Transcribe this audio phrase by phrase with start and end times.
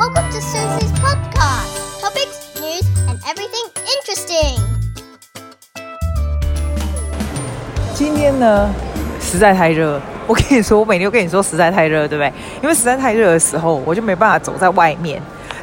[0.00, 2.00] Welcome to Susie's podcast.
[2.00, 4.58] Topics, news, and everything interesting.
[7.92, 8.72] 今天呢，
[9.20, 10.00] 实在太热。
[10.26, 12.32] 我跟你说，我每天都跟你说实在太热，对不对？
[12.62, 15.20] 因为实在太热的时候，我就没办法走在外面。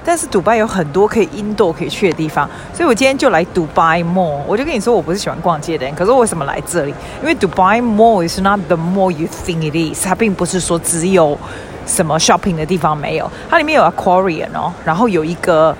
[0.07, 4.39] 但是迪拜有很多可以 indo 可以去的地方，所以我今天就来 Dubai Mall。
[4.47, 6.93] 我就跟你说，我不是喜欢逛街的人，可是我为什么来这里？
[7.21, 10.05] 因为 Dubai Mall is not the more you think it is。
[10.05, 11.37] 它并不是说只有
[11.85, 15.75] 什么 shopping 的地方没有，它里面有 aquarium 哦，然后有一个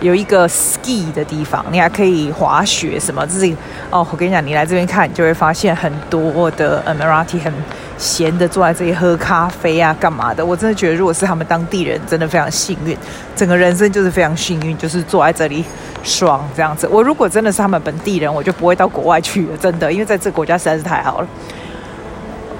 [0.00, 3.26] 有一个 ski 的地方，你还可以滑雪什么。
[3.26, 3.54] 这是
[3.90, 7.52] 哦，我跟你讲，你来这边看，你就会发现很多的 Emirati 很。
[7.96, 10.44] 闲的坐在这里喝咖啡啊，干嘛的？
[10.44, 12.98] 我真的觉得，如果是他们当地人，真的非常幸运，
[13.36, 15.64] 整个人生就是非常幸运，就是坐在这里
[16.02, 16.88] 爽这样子。
[16.88, 21.28] 我如果真的是他们本地人，我就不会到国外去了，真的，因为在这个国家实在是太好了。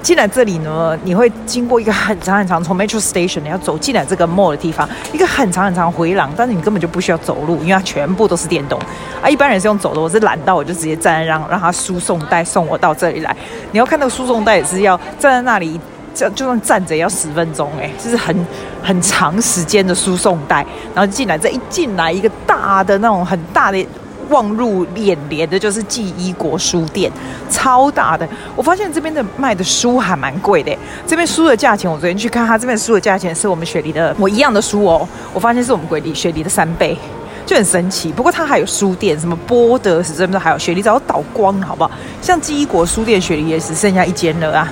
[0.05, 8.79] 进来这里呢，你会经过一个很长很长，从 Metro Station 你要走进来这个 mall 的地方，一个很长很长回廊，但是你根本就不需要走路，因为它全部都是电动
[9.19, 9.27] 啊。
[9.27, 13.35] 一般人是用走的，我是懒到我就直接站在让让他输送带送我到这里来。
[13.71, 15.81] 你要看那个输送带也是要站在那里，
[16.13, 18.45] 就就算站着也要十分钟哎，就是很
[18.83, 20.63] 很长时间的输送带。
[20.93, 23.83] 然后进来这一进来一个大的那种很大的。
[24.29, 27.11] 望入眼帘的就是纪伊国书店，
[27.49, 28.27] 超大的。
[28.55, 30.75] 我发现这边的卖的书还蛮贵的。
[31.07, 35.07] 这边书的价钱，我昨天去看，它这边书的价钱是我们雪梨的我一样的书哦。
[35.33, 36.97] 我发现是我们贵雪梨的三倍，
[37.45, 38.11] 就很神奇。
[38.11, 41.91] 不过它还有书店，什么波德是这边还有雪梨早就倒光，好不好？
[42.21, 44.71] 像纪伊国书店，雪梨也只剩下一间了啊。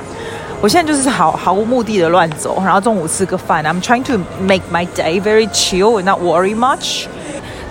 [0.62, 3.62] 我现在就是毫毫无目的的乱走，然后中午吃个饭。
[3.66, 7.06] I'm trying to make my day very chill and not worry much.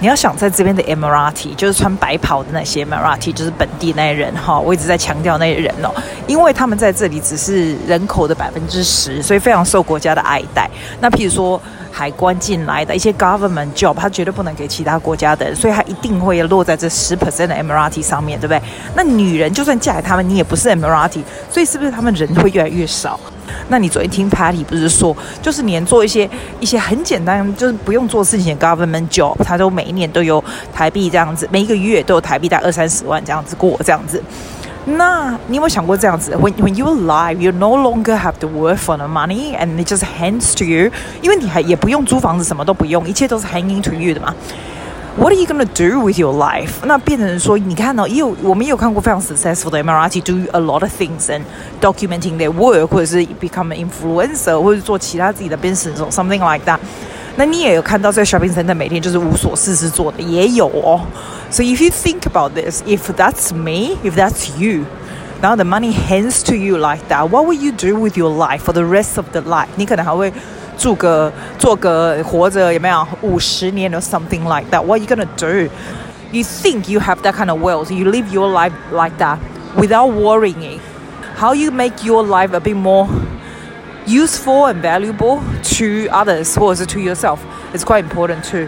[0.02, 5.94] 你要想在这边的 Emirati，就是穿白袍的那些 Emirati，就是本地那些人哈，我一直在强调那些人哦，
[6.26, 10.68] 因为他们在这里只是人口的百分之十，所以非常受国家的爱戴。
[11.00, 18.60] 那譬如说海关进来的一些 government job，他绝对不能给其他国家的人，所以他一定会落在这十 percent 的 Emirati 上面对不对？
[18.96, 23.20] 那女人就算嫁给他们，你也不是 Emirati，所以是不是他们人会越来越少？
[23.68, 26.28] 那你昨天听 Patty 不是说，就是连做一些
[26.60, 30.42] 一些很简单，就是不用做事情的 government job，他都每一年都有
[30.72, 34.22] 台币这样子，每一个月都有台币大概二三十万这样子过这样子。
[34.84, 40.02] 那你有没有想过这样子？When when you alive, you no longer have to work for the money, and it just
[40.18, 44.34] hands to you，因为你还也不用租房子，什么都不用，一切都是 hanging to you 的嘛。
[45.19, 46.73] What are you gonna do with your life？
[46.83, 51.41] 那变成说，你看到、哦、也有我们也有看过非常 successful 的 Emirati do a lot of things and
[51.81, 56.77] documenting their work，或者是 become an influencer，或者做其他自己的 business，something like that。
[57.35, 61.01] 那你也有看到在 shopping center 每天就是无所事事做的，也有哦。
[61.49, 64.85] So if you think about this, if that's me, if that's you,
[65.41, 68.59] now the money hands to you like that, what will you do with your life
[68.59, 69.69] for the rest of the life？
[69.77, 70.31] 你可能还会。
[70.77, 74.81] 住个做个活着有没有五十年 or something like that?
[74.83, 75.71] What are you gonna do?
[76.31, 77.91] You think you have that kind of wealth?
[77.91, 79.37] You live your life like that
[79.75, 80.79] without worrying.
[81.37, 83.07] How you make your life a bit more
[84.05, 87.37] useful and valuable to others 或者是 to yourself?
[87.73, 88.67] It's quite important too.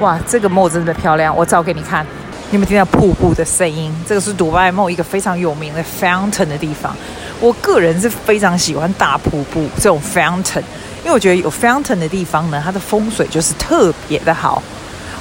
[0.00, 2.06] 哇，这个 mall 真的漂亮，我照给你看。
[2.50, 3.92] 你有没有听到瀑布的声音？
[4.06, 6.94] 这个是杜拜 mall 一个非常有名的 fountain 的地方。
[7.40, 10.62] 我个人是非常喜欢大瀑布这种 fountain。
[11.03, 14.61] 因为我觉得有 fountain 的地方呢，它的风水就是特别的好。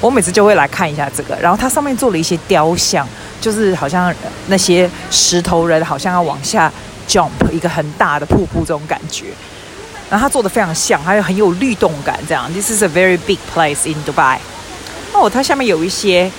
[0.01, 3.07] 我每次就会来看一下这个，然后它上面做了一些雕像，
[3.41, 4.15] 就是好像
[4.47, 6.73] 那些石头人好像要往下
[7.09, 9.27] jump 一个很大的瀑布这种感觉。
[10.09, 12.49] 然后它做的非常像，还有很有律动感，这样。
[12.53, 14.39] This is a very big place in Dubai。
[15.13, 16.31] 哦，它下面有一些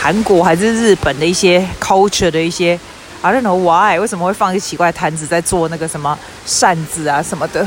[0.00, 2.78] 韩国还是日本的一些 culture 的一些。
[3.24, 7.64] I don't know why，为什么会放一个奇怪的摊子在做那个什么扇子啊什么的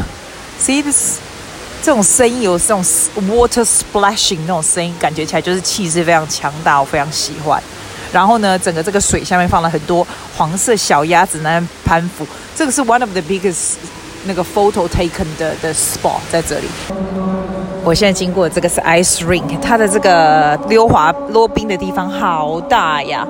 [0.61, 1.19] ？See this，
[1.81, 2.83] 这种声音有这种
[3.29, 7.63] water splashing 那种声音，感觉起来就是气势非常强大，我非常喜欢。
[8.11, 10.05] 然后呢，整个这个水下面放了很多
[10.35, 13.75] 黄色小鸭子在那攀附，这个是 one of the biggest
[14.25, 16.67] 那个 photo taken 的的 spot 在这里。
[17.81, 23.25] 我现在经过这个是 ice rink，它的这个溜滑溜冰的地方好大呀。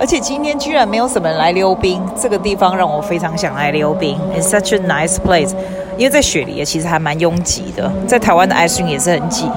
[0.00, 4.18] 而且今天居然没有什么人来溜冰，这个地方让我非常想来溜冰。
[4.34, 5.50] It's such a nice place，
[5.98, 9.50] 因为在雪梨也其实还蛮拥挤的，在台湾的 ice rink 也是很挤，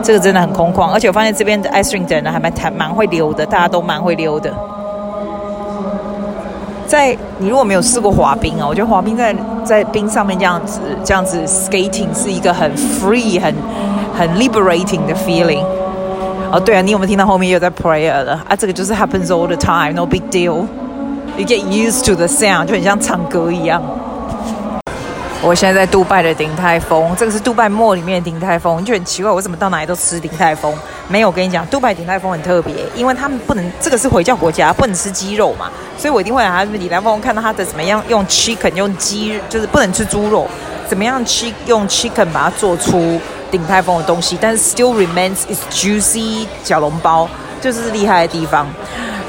[0.00, 0.92] 这个真的很空旷。
[0.92, 4.54] 而且我发现这边的 ice rink 的人还蛮蛮蛮会溜的，大家都蛮会溜的。
[6.86, 9.34] 在你如果没有试过滑冰啊，我觉得滑冰在
[9.64, 13.52] 在冰上面这样子这样子 skating 是一个很 free 很
[14.16, 15.64] 很 liberating 的 feeling。
[16.52, 18.54] 哦，对啊，你有没有听到后面又在 prayer 了啊？
[18.54, 20.66] 这个就是 happens all the time，no big deal。
[21.38, 23.82] You get used to the sound，就很像唱歌一样。
[25.40, 30.74] 我现在在杜拜的鼎泰丰，这个是杜拜末里面的鼎泰丰，你就很奇怪，我怎么到哪里都吃鼎泰丰？
[31.08, 40.46] 没有，我跟你讲，杜拜鼎泰丰很特别，因为他们不能，这个是回教国家，不能吃鸡肉嘛，所以我一定会来他们鼎泰丰看到他的怎么样用 chicken 用鸡，就是不能吃猪肉，
[40.86, 43.18] 怎么样去用 chicken 把它做出
[43.52, 47.28] 鼎泰丰的东西，但是 still remains its juicy 小笼包，
[47.60, 48.66] 就是厉害的地方。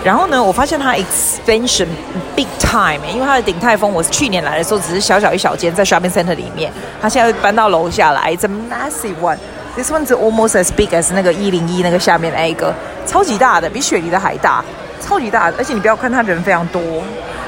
[0.03, 1.87] 然后呢，我发现它 expansion
[2.35, 6.71] big time，因为它的鼎泰丰，我去年来的时候只是小小一小间在 shopping center 里面，
[7.01, 9.37] 它现在搬到楼下来，it's a massive one。
[9.75, 12.73] This one's almost as big as 那个一零一那个下面那一个，
[13.05, 14.63] 超级大的，比雪梨的还大，
[15.01, 15.57] 超级大的。
[15.57, 16.81] 而且你不要看它人非常多，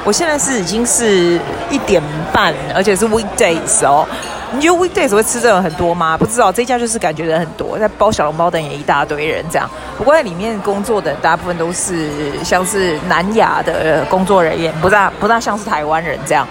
[0.04, 1.40] 我现在是已经是
[1.70, 2.02] 一点
[2.34, 4.08] 半，而且是 weekdays 哦。
[4.52, 6.18] 你觉得 weekdays 会吃这种很多吗？
[6.18, 9.70] 不知道，这家就是感觉人很多，在包小笼包的也一大堆人这样。
[9.98, 12.10] 不过在里面工作的大部分都是
[12.44, 16.48] 像是南亚的工作人员，不大不大像是台湾人这样。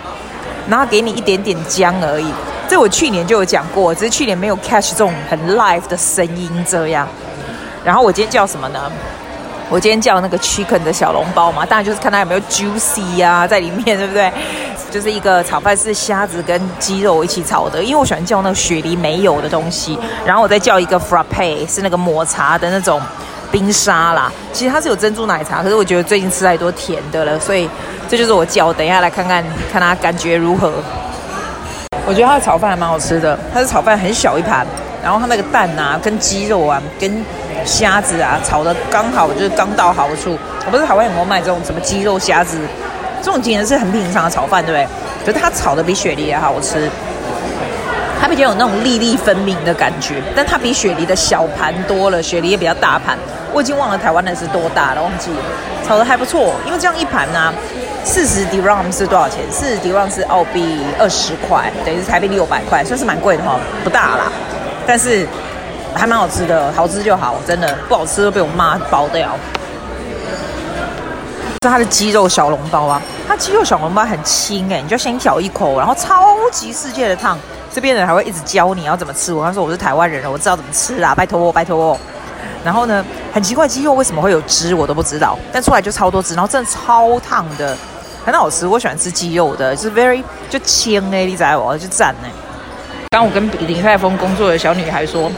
[0.69, 2.33] 然后给你一点点姜而已。
[2.69, 7.07] 这我去年就有讲过，只是去年没有 catch 这种很 live 的声音这样。
[7.85, 8.91] 然后我今天叫什么呢？
[9.71, 14.31] 我今天叫那个 chicken 的小笼包嘛，当然就是看它有没有 juicy 呀、啊，在里面，对不对？
[14.95, 19.99] 就是一个炒饭是虾子跟鸡肉一起炒的，因为我喜欢叫那个雪梨没有的东西。
[20.25, 23.03] 然后我再叫一个 frappe，是那个抹茶的那种
[23.51, 24.31] 冰沙啦。
[24.53, 27.69] 其实它是有珍珠奶茶，可是我觉得最近吃太多甜的了，所以
[28.09, 28.73] 这就是我叫。
[28.73, 30.73] 等一下来看看看它感觉如何。
[32.07, 34.65] 我觉得它的炒饭还蛮好吃的，它的炒饭很小一盘，
[35.03, 37.25] 然后它那个蛋啊跟鸡肉啊跟
[37.65, 40.39] 虾子啊炒的刚好，就是刚到好处。
[40.65, 42.57] 我不是台湾有没有卖这种什么鸡肉虾子？
[43.25, 44.87] 这种简直是很平常的炒饭，对不对？
[45.25, 46.91] 可是它炒的比雪梨还好吃，
[48.21, 53.17] 它比较有那种粒粒分明的感觉，但它比雪梨的小盘多了，雪梨也比较大盘。
[53.51, 55.39] 我已经忘了台湾的是多大了，忘记了。
[55.87, 57.51] 炒的还不错，因为这样一盘呢、
[58.05, 59.41] 四十 dirham 是多少钱？
[59.51, 64.31] 四十 dirham 是澳币二十块，等于是台币六百块，算是蛮贵的哈，不大啦，
[64.87, 65.27] 但是
[65.95, 69.31] 还蛮好吃的，好吃就好，真的不好吃都被我妈包掉。
[71.65, 77.39] 是它的鸡肉小笼包啊，它鸡肉小笼包很轻哎，你就先咬一口，然后超级世界的烫，
[77.73, 79.33] 这边人还会一直教你要怎么吃。
[79.33, 81.99] 我刚说我是台湾人了，我知道怎么吃啦，拜托我，拜托我。
[82.63, 83.03] 然后呢，
[83.33, 87.75] 很奇怪，鸡肉为什么会有汁，我都不知道，但出来就超多汁，然后真的超烫的，
[88.27, 88.67] 很好吃。
[88.67, 92.29] 我喜欢吃鸡肉的，就是 very 就轻哎，你知道我就赞哎。
[93.11, 95.31] 刚我跟林泰峰工作的小女孩说，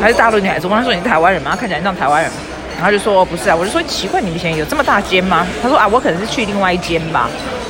[0.00, 1.50] 还是大陆女孩说，她说你是台湾人吗？
[1.50, 2.30] 她看起来像台湾人。
[2.80, 5.46] 然后就说不是啊，我就说奇怪，你们以前有这么大间吗？
[5.62, 7.28] 他说啊，我可能是去另外一间吧。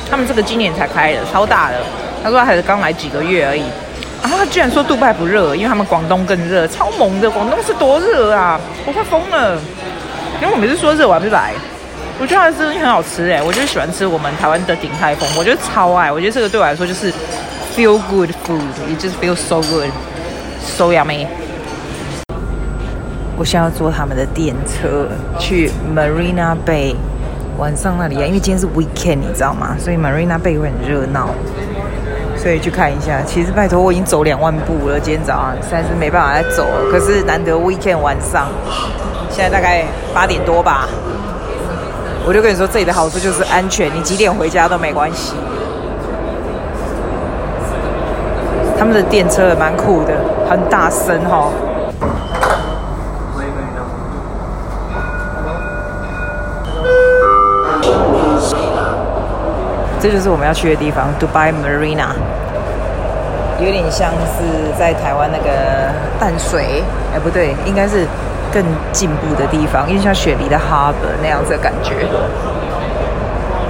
[0.09, 1.75] 他们这个今年才开的，超大的。
[2.23, 3.63] 他说还是刚来几个月而已。
[4.21, 7.29] 然后他居然说杜拜不热，因为他们广东更热，超猛的。
[7.29, 9.59] 广东是多热啊，我快疯了。
[10.41, 11.51] 因为我每次说热，我还不来。
[12.19, 16.11] 我觉得它的东西很好吃哎，我就喜欢吃我们台湾的鼎泰丰，我觉得超爱。
[16.11, 17.11] 我觉得这个对我来说就是
[17.75, 21.25] feel good food，it just feels so good，so yummy。
[23.41, 25.07] 我现在要坐他们的电车
[25.39, 26.93] 去 Marina Bay，
[27.57, 29.75] 晚上那里啊，因为今天是 weekend，你知道吗？
[29.79, 31.29] 所以 Marina Bay 会很热闹，
[32.37, 33.19] 所以去看一下。
[33.25, 36.91] 其实拜托，我已经走两万步了，今天早上实在是没办法再走了。
[36.91, 38.47] 可是难得 weekend 晚上，
[39.31, 40.87] 现在大概八点多吧，
[42.27, 45.33] 我就跟你说，这里的好处就是安全，你几点回家都没关系。
[48.77, 50.13] 他们的电车也蛮酷的，
[50.47, 51.49] 很大声哈。
[60.01, 62.09] 这就是我们要去的地方，Dubai Marina，
[63.59, 68.07] 有点像是在台湾那个淡水，哎，不对，应该是
[68.51, 72.07] 更进步的地方，因为像雪梨的 Harbour 那样子的感觉。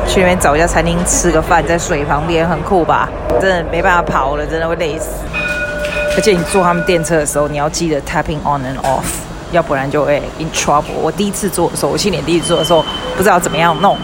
[0.07, 3.09] 去那边找一家餐厅吃个饭，在水旁边很酷吧？
[3.41, 5.09] 真的没办法跑了，真的会累死。
[6.15, 9.03] 而且你坐他们电车的时候，你要记得 tapping on and off，
[9.51, 10.95] 要不然就会 in trouble。
[11.01, 12.83] 我第一次坐的时候，我去年第一次坐的时候，
[13.17, 13.97] 不知道怎么样弄。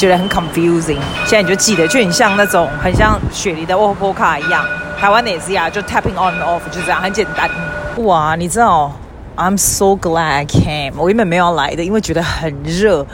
[0.00, 4.64] 觉得很 confusing，现在你就记得，就很像那种很像雪梨的 Opal 卡一样，
[4.98, 7.50] 台湾的也是呀，就 tapping on and off 就这样，很简单。
[7.98, 8.90] 哇，你知道
[9.36, 10.94] ，I'm so glad I came。
[10.96, 13.06] 我原本没有要来的，因为觉得很热，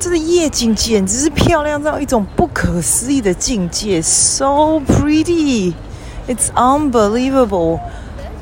[0.00, 7.78] 这个夜景简直是漂亮到一种不可思议的境界，so pretty，it's unbelievable。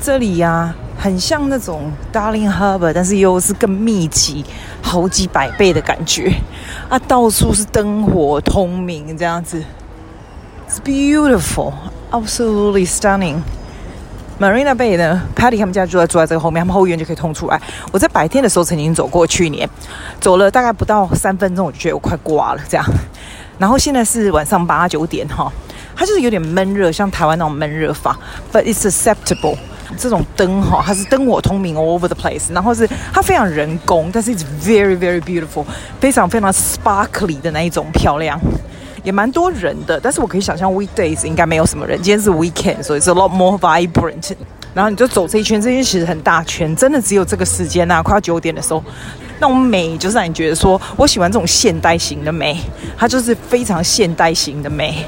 [0.01, 4.45] 这里呀、很像那种 Darling Harbour，但是又是更密集，
[4.83, 6.31] 好几百倍的感觉
[6.91, 6.99] 啊！
[7.09, 9.65] 到处是灯火通明，这样子
[10.69, 11.73] ，It's beautiful,
[12.11, 13.37] absolutely stunning.
[14.39, 17.59] Marina Bay 呢，Patty 他们家就在住在这个后面，他们后院就可以通出来。
[17.93, 19.67] 我在白天的时候曾经走过，去年
[20.21, 22.85] 走了大概不到三分钟，我就觉得我快挂了这样。
[23.59, 25.51] 然后现在是晚上八九点哈。
[25.97, 28.19] 它就是有点闷热，像台湾那种闷热法
[28.51, 29.57] ，but it's acceptable。
[29.99, 35.65] 这种灯哈，它是灯火通明 all over the place，然后是它非常人工，但是 it's very very beautiful，
[36.01, 38.41] 非常非常 sparkly 的那一种漂亮，
[39.03, 39.99] 也蛮多人的。
[40.01, 44.33] 但是我可以想象 weekdays 应该没有什么人，今天是 weekend，所以是 a lot more vibrant。
[44.73, 48.83] 然后你就走这一圈，这一圈其实很大圈，真的只有这个时间呐，快要九点的时候。
[49.41, 52.57] 那种美就是让你觉得说，我喜欢这种现代型的美，
[52.97, 55.05] 它就是非常现代型的美。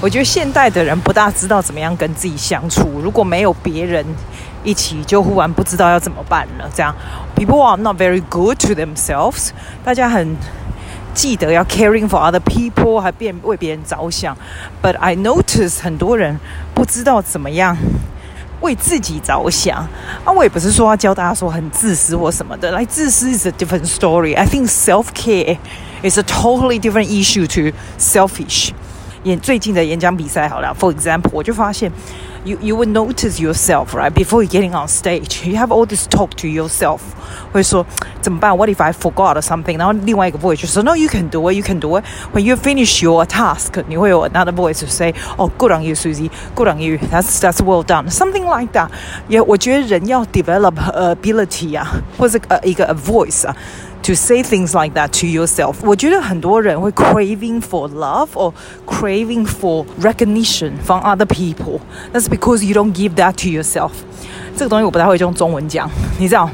[0.00, 4.04] 我觉得现代的人不大知道怎么样跟自己相处，如果没有别人
[4.62, 6.68] 一起，就忽然不知道要怎么办了。
[6.74, 6.94] 这样
[7.34, 9.50] ，people are not very good to themselves。
[9.82, 10.36] 大家很
[11.14, 14.36] 记得要 caring for other people，还变为别人着想。
[14.82, 16.38] But I notice 很多人
[16.74, 17.76] 不知道怎么样。
[18.60, 19.86] 为自己着想
[20.24, 20.32] 啊！
[20.34, 24.34] 我也不是说要教大家说很自私或什么的，来自私 is a different story.
[24.34, 25.58] I think self care
[26.02, 28.70] is a totally different issue to selfish.
[29.23, 31.91] 演最近的演讲比赛好了，for example，我就发现。
[32.45, 35.45] You you would notice yourself right before you getting on stage.
[35.45, 36.99] You have all this talk to yourself.
[37.51, 37.85] 会说
[38.21, 38.55] 怎么办？
[38.55, 39.77] What if I forgot something?
[39.77, 41.55] 然后另外一个 voice 就说 No, you can do it.
[41.57, 42.05] You can do it.
[42.33, 46.31] When you finish your task, 你会有 another voice to say Oh, good on you, Susie.
[46.55, 46.97] Good on you.
[47.11, 48.09] That's that's well done.
[48.09, 48.87] Something like that.
[49.27, 53.53] 也我觉得人要 develop ability 啊，或者呃一个 a voice 啊。
[54.03, 58.53] To say things like that to yourself，我觉得很多人会 craving for love or
[58.87, 61.81] craving for recognition from other people.
[62.11, 63.91] That's because you don't give that to yourself.
[64.55, 66.49] 这个东西我不太会用中文讲，你知道？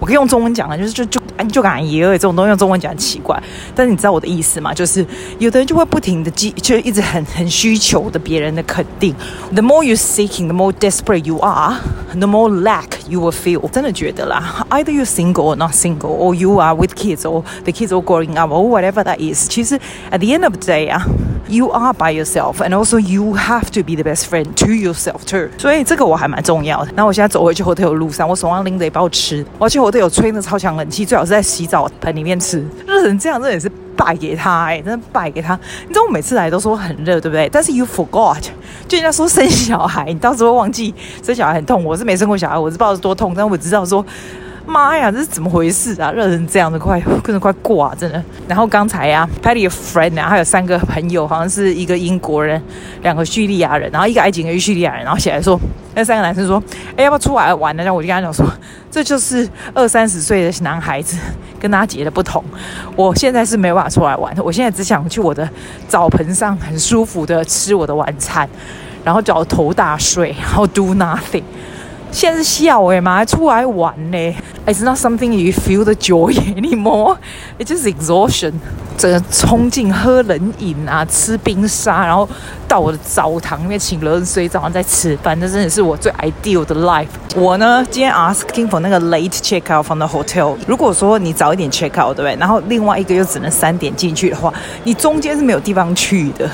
[0.00, 3.40] 我可以用中文讲的，就是就就 就感觉这种东西用中文讲很奇怪，
[3.74, 4.74] 但是你知道我的意思吗？
[4.74, 5.06] 就是
[5.38, 9.14] 有的人就会不停的就一直很很需求的别人的肯定。
[9.52, 11.78] The more you seeking, the more desperate you are,
[12.12, 13.60] the more lack you will feel。
[13.62, 18.36] 我真的觉得啦，either you single or not single, or you are with kids, or the kids are growing
[18.36, 19.48] up, or whatever that is。
[19.48, 19.78] 其实
[20.10, 21.06] at the end of the day 啊。
[21.53, 25.23] You are by yourself, and also you have to be the best friend to yourself
[25.23, 25.49] too.
[25.59, 26.91] 所以这个我还蛮重要的。
[26.95, 29.45] 那我现在走回去 hotel 路上，我手上拎着一包吃。
[29.59, 32.67] 我要去 hotel 吹那超强冷气，最好是在洗澡盆里面吃。
[32.87, 35.53] 热成这样，真的也是败给他哎、真的败给他。
[35.83, 37.47] 你知道我每次来都说很热，对不对？
[37.49, 38.41] 但是 you forgot，
[38.87, 40.91] 就人家说生小孩，你到时候忘记
[41.23, 41.83] 生小孩很痛。
[41.83, 44.03] 我是没生过小孩，我是不知道是多痛，但我知道说。
[44.65, 46.11] 妈呀，这是怎么回事啊？
[46.11, 48.23] 热成这样的，快，真的快挂，真的。
[48.47, 52.61] 然后刚才呀，Patty 的 friend 啊，还有三个朋友，好像是一个英国人，
[53.01, 55.59] 两个叙利亚人，然后一个埃及人，一个叙利亚人，然后起来说，
[55.95, 56.61] 那三个男生说，
[56.95, 57.83] 哎，要不要出来玩呢？
[57.83, 58.45] 然后我就跟他讲说，
[58.89, 61.17] 这就是二三十岁的男孩子
[61.59, 62.43] 跟阿杰的不同。
[62.95, 65.47] 我现在是没有办法出来玩，我现在只想去我的
[65.87, 68.47] 澡盆上，很舒服的吃我的晚餐，
[69.03, 71.43] 然后脚头大睡，然后 do nothing。
[72.13, 74.35] 现在是笑诶嘛，还出来玩呢。
[74.67, 77.17] It's not something you feel the joy anymore.
[77.57, 78.53] It's just exhaustion.
[78.95, 82.29] 整个冲进喝冷饮啊，吃冰沙，然后
[82.67, 87.07] 到我的澡堂里面请冷水澡，再吃饭，这真的是我最 ideal 的 life。
[87.35, 90.55] 我呢，今天 asking for 那个 late check out from the hotel。
[90.67, 92.35] 如果说你早一点 check out，对不对？
[92.39, 94.53] 然后另外一个又只能三点进去的话，
[94.83, 96.47] 你中间是没有地方去的，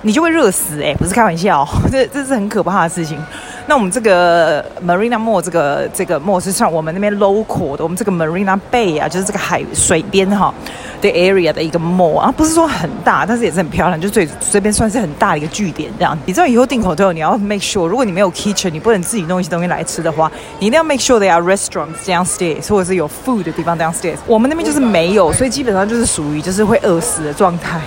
[0.00, 3.18] 你就会热死诶，不是开玩笑，这这是很可怕的事情。
[3.66, 10.52] 那我们这个 Marina Mall 这个这个 mall 是像我们那边 local 的，我们这个 Marina Bay 啊，就是这个海水边哈
[11.00, 16.18] 的 area 的一个 mall 啊，不是说很大，但是也是很漂亮，就最这边算是很大的一个据点这样。
[16.26, 24.16] 你知道以后订 hotel 你要 make sure，如果你没有 kitchen，你不能自己弄一些东西来吃的话，你一定要 make sure there are restaurants downstairs，或者是有 food 的地方 downstairs。
[24.26, 27.80] 我们那边就是没有，所以基本上就是属于就是会饿死的状态。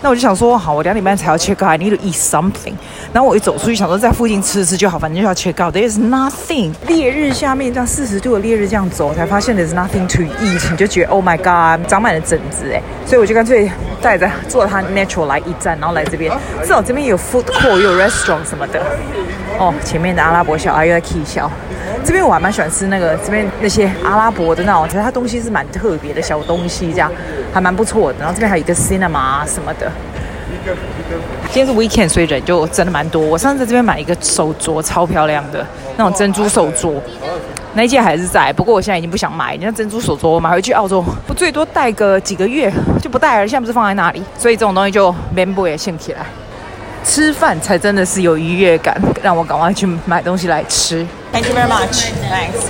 [0.00, 2.74] 那我就想说，好，我两点半才要 check out，I need to eat something。
[3.12, 5.74] 然后我一走出去，想说在附近吃吃就好，反正就要 check out。
[5.74, 6.72] There is nothing。
[6.86, 12.80] 烈日下面这样四十度的烈日这样走，才发现 there's nothing to eat，你就觉得 Oh my God，长满了疹子哎。
[13.04, 16.30] 所以我就干脆带着坐他 natural 来一站，然后来这边。
[16.62, 18.80] 至少这边有 food court，有 restaurant 什么的。
[19.58, 21.50] 哦，前面的阿拉伯小孩又在 K 笑。
[22.04, 27.10] 这边我还蛮喜欢吃那个这边那些阿拉伯的那种，我觉得它东西是蛮特别的小东西，这样
[27.52, 28.20] 还蛮不错的。
[28.20, 29.87] 然后这边还有一个 cinema 什么的。
[31.50, 33.22] 今天是 weekend，所以人就真的蛮多。
[33.22, 36.94] 我上次在这边买一个手镯，超漂亮的那种珍珠手镯，
[37.74, 38.52] 那一件还是在。
[38.52, 43.48] 不过我现在已经不想买，你看珍珠手镯，我买回去澳洲，我最多戴个几个月就不戴了。
[43.48, 46.20] 现在不是放在那里，所以这种东西就免不也兴起来。
[47.04, 51.06] 吃饭才真的是有愉悦感，让我赶快去买东西来吃。
[51.32, 52.10] Thank you very much.
[52.30, 52.66] Thanks.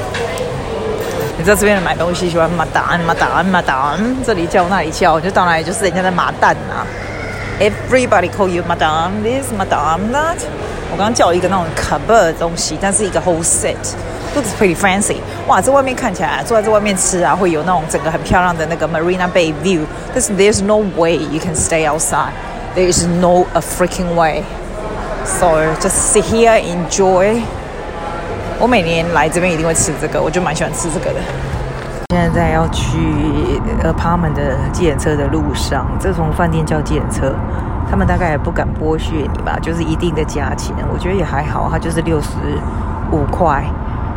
[1.37, 6.87] 你知道这边人买东西喜欢马达马达马达，这里叫那里叫，就到哪里就是人家的马蛋啊。
[7.60, 10.38] Everybody call you Madam this, Madam that。
[10.92, 15.18] 我刚刚叫了一个那种 cupboard 东西，但是一个 whole set，looks pretty fancy。
[15.48, 19.82] 哇，这外面看起来坐在这外面吃啊，会有那种整个很漂亮的那个 Marina Bay view。
[20.13, 24.44] 但是 there's no way you can stay outside。There is no a freaking way。
[25.25, 27.42] So just sit here enjoy。
[28.60, 31.20] 我每年来这边一定会吃这个，我就蛮喜欢吃这个的。
[32.11, 32.97] 现在在要去
[33.85, 37.35] apartment 的计程车的路上，这从饭店叫计程车，
[37.91, 42.31] 他们大概也不敢剥削你吧，就是一定的价钱，我觉得也还好，它就是六十
[43.12, 43.62] 五块，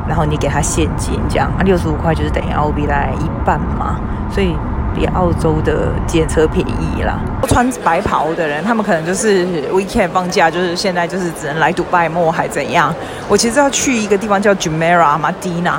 [0.07, 3.99] 然后你给他现金这样，啊，六十五块就是等于澳币来一半嘛，
[4.31, 4.55] 所以。
[4.93, 7.17] 比澳洲的检车便宜啦。
[7.47, 12.93] 穿白袍的人，他们可能就是 weekend 放假，就是现在就是只能来杜拜摸还怎样？
[13.29, 15.75] 我其实要去一个地方叫 Jumeirah Madina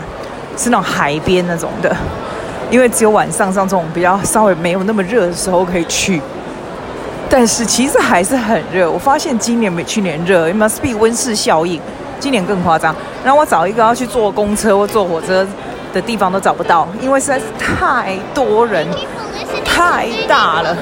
[0.57, 1.95] 是那种海边那种的，
[2.71, 6.21] 因为只有晚上像这种比较稍微没有那么热的时候可以去。
[7.29, 11.81] 但是其实还是很热，我发现今年比去年热，it must be 温室效应，
[12.21, 12.95] 今年更夸张。
[13.25, 15.47] 然后我找一个要去坐公车或坐火车
[15.95, 18.87] 的地方都找不到，因为实在是太多人，
[19.65, 20.77] 太大了。